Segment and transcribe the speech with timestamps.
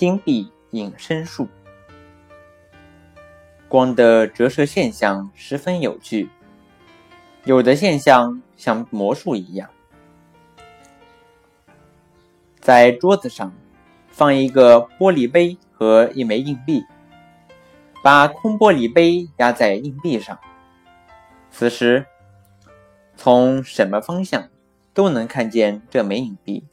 [0.00, 1.46] 金币隐身术。
[3.68, 6.30] 光的折射现象十分有趣，
[7.44, 9.68] 有的现象像魔术一样。
[12.60, 13.52] 在桌子上
[14.08, 16.82] 放一个玻璃杯和一枚硬币，
[18.02, 20.38] 把空玻璃杯压在硬币上。
[21.50, 22.06] 此时，
[23.18, 24.48] 从什么方向
[24.94, 26.64] 都能看见这枚硬币。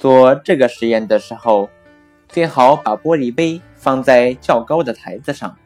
[0.00, 1.70] 做这个实验的时候，
[2.26, 3.62] 最好把玻璃杯。
[3.80, 5.56] 放在较高的台子上，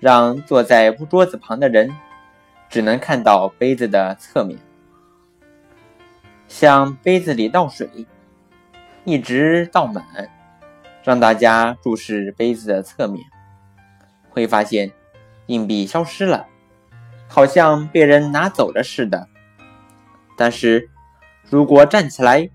[0.00, 1.94] 让坐在桌子旁的人
[2.68, 4.58] 只能看到杯子的侧面。
[6.48, 7.88] 向杯子里倒水，
[9.04, 10.28] 一直倒满，
[11.04, 13.24] 让大家注视杯子的侧面，
[14.28, 14.90] 会发现
[15.46, 16.48] 硬币消失了，
[17.28, 19.28] 好像被人拿走了似的。
[20.36, 20.90] 但是
[21.48, 22.50] 如果站起来，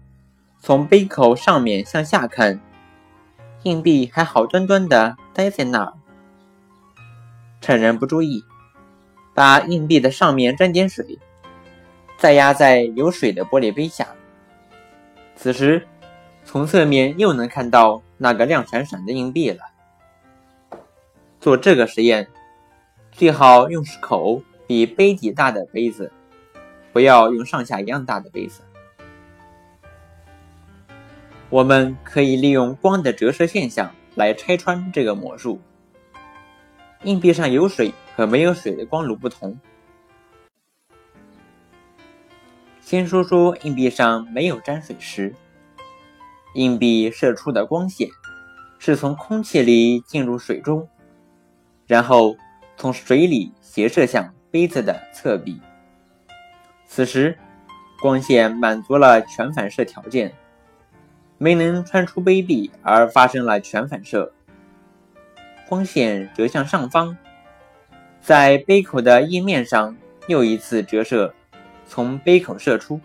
[0.66, 2.58] 从杯口上面向下看，
[3.64, 5.94] 硬币还好端端的待在那儿，
[7.60, 8.46] 趁人不注意，
[9.34, 11.20] 把硬币的上面沾点水，
[12.18, 14.08] 再压在有水的玻璃杯下。
[15.36, 15.86] 此时，
[16.46, 19.60] 从侧面又能看到那个亮闪闪的硬币了。
[21.42, 22.30] 做这个实验，
[23.12, 26.10] 最好用口比杯底大的杯子，
[26.94, 28.62] 不要用上下一样大的杯子。
[31.54, 35.62] 我们可以利用光的折射现象来拆穿这个魔术。
[37.04, 39.56] 硬币上有水和没有水的光路不同。
[42.82, 45.36] 先说说硬币上没有沾水时，
[46.56, 48.10] 硬币射出的光线
[48.80, 50.90] 是从空气里进入水中，
[51.86, 52.36] 然后
[52.78, 55.62] 从水里斜射向杯子的侧壁。
[56.88, 57.38] 此时，
[58.02, 60.34] 光线满足了全反射条件。
[61.44, 64.32] 没能穿出杯壁，而发生了全反射，
[65.68, 67.18] 光线折向上方，
[68.22, 71.34] 在杯口的液面上又一次折射，
[71.86, 73.02] 从杯口射出。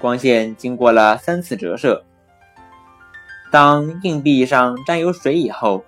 [0.00, 2.04] 光线经过了三次折射，
[3.52, 5.84] 当硬币上沾有水以后，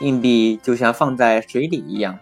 [0.00, 2.18] 硬币就像放在水里一样。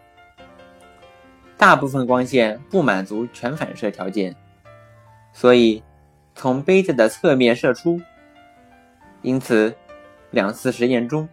[1.56, 4.36] 大部分光线不满足全反射条件，
[5.32, 5.82] 所以。
[6.34, 8.00] 从杯子的侧面射出，
[9.22, 9.74] 因此
[10.30, 11.28] 两次实验中，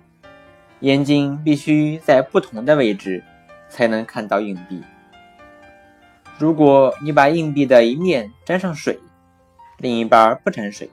[0.82, 3.24] 眼睛必须在不同的位置
[3.68, 4.82] 才能看到硬币。
[6.38, 9.00] 如果你把硬币的一面沾上水，
[9.78, 10.90] 另一半不沾水，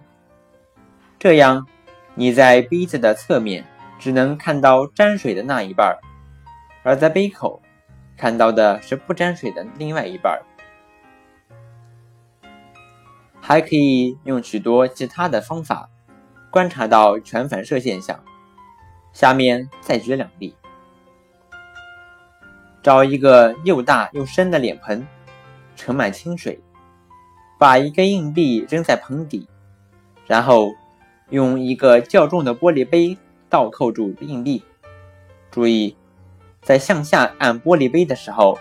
[1.19, 1.67] 这样
[2.15, 3.65] 你在杯子的侧面
[3.99, 5.97] 只能看到沾水的那一半，
[6.83, 7.63] 而在杯口
[8.17, 10.41] 看到的是不沾水的另外一半。
[13.49, 15.89] 还可以用许多其他的方法
[16.51, 18.23] 观察到全反射现象。
[19.15, 20.55] 下面再举两例：
[22.83, 25.09] 找一个又大又深的脸盆，
[25.75, 26.61] 盛满清水，
[27.59, 29.49] 把一个硬币扔在盆底，
[30.27, 30.75] 然后
[31.31, 33.17] 用一个较重的玻璃杯
[33.49, 34.63] 倒扣住硬币。
[35.51, 35.97] 注意，
[36.61, 38.59] 在向下按玻璃杯的时候，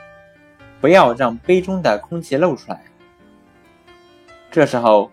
[0.80, 2.86] 不要让杯中的空气漏出来。
[4.50, 5.12] 这时候，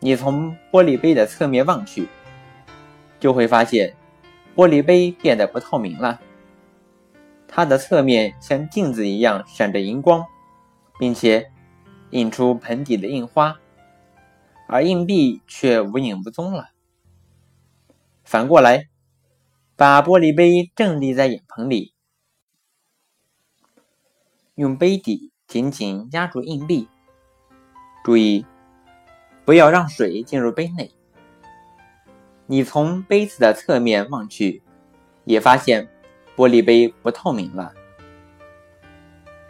[0.00, 2.08] 你从玻璃杯的侧面望去，
[3.18, 3.96] 就会发现
[4.54, 6.20] 玻璃杯变得不透明了。
[7.48, 10.26] 它的侧面像镜子一样闪着荧光，
[10.98, 11.50] 并且
[12.10, 13.58] 映出盆底的印花，
[14.68, 16.70] 而硬币却无影无踪了。
[18.24, 18.88] 反过来，
[19.76, 21.94] 把玻璃杯正立在眼盆里，
[24.56, 26.88] 用杯底紧紧压住硬币，
[28.04, 28.44] 注意。
[29.44, 30.90] 不要让水进入杯内。
[32.46, 34.62] 你从杯子的侧面望去，
[35.24, 35.88] 也发现
[36.36, 37.72] 玻璃杯不透明了。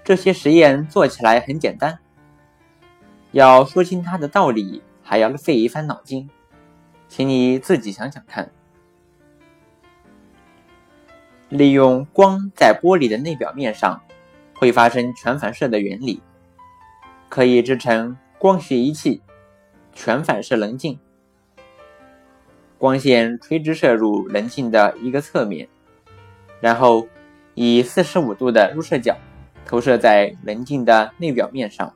[0.05, 1.99] 这些实验做起来很简单，
[3.33, 6.29] 要说清它的道理，还要费一番脑筋。
[7.09, 8.51] 请你自己想想看。
[11.49, 14.01] 利用光在玻璃的内表面上
[14.57, 16.21] 会发生全反射的原理，
[17.29, 19.23] 可以制成光学仪器。
[19.95, 20.99] 全反射棱镜，
[22.77, 25.69] 光线垂直射入棱镜的一个侧面，
[26.61, 27.07] 然后
[27.55, 29.17] 以四十五度的入射角
[29.65, 31.95] 投射在棱镜的内表面上。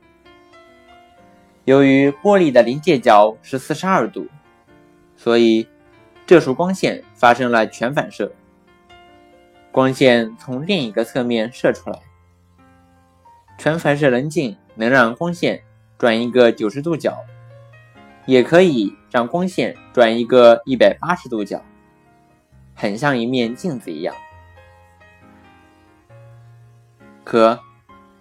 [1.64, 4.26] 由于玻璃的临界角是四十二度，
[5.16, 5.68] 所以
[6.24, 8.32] 这束光线发生了全反射。
[9.70, 11.98] 光线从另一个侧面射出来，
[13.58, 15.62] 全反射棱镜能让光线
[15.98, 17.18] 转一个九十度角。
[18.28, 21.64] 也可以让光线转一个一百八十度角，
[22.74, 24.14] 很像一面镜子一样。
[27.24, 27.58] 可，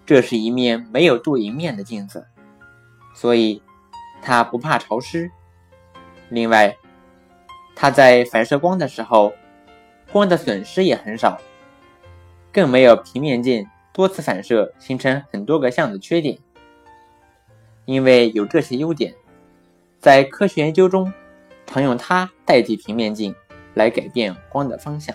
[0.06, 2.26] 这是一面没有镀银面的镜子，
[3.14, 3.62] 所以
[4.22, 5.30] 它不怕潮湿。
[6.30, 6.74] 另外，
[7.76, 9.34] 它在反射光的时候，
[10.10, 11.38] 光的损失也很少，
[12.50, 16.38] 更没有平面镜多次反射形成很多个像的缺点。
[17.84, 19.14] 因为有这些优点，
[19.98, 21.12] 在科学研究中
[21.66, 23.34] 常用它代替平面镜
[23.74, 25.14] 来改变光的方向。